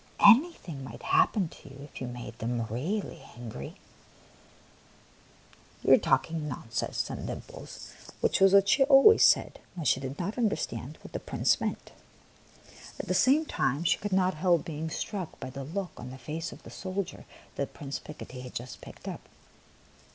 [0.25, 3.73] Anything might happen to you if you made them really angry!""■
[5.83, 9.85] You are only talking nonsense," said Dim ples, which was what she always said when
[9.85, 11.91] she did not understand what the Prince meant.
[12.99, 16.17] At the same time she could not help being struck by the look on the
[16.17, 19.21] face of the soldier that Prince Picotee had just picked up.